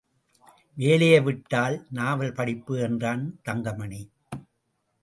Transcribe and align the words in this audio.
வேலையை 0.77 1.19
விட்டால் 1.19 1.87
நாவல் 1.89 2.33
படிப்பு 2.33 2.79
என்றான் 2.79 3.39
தங்கமணி. 3.43 4.01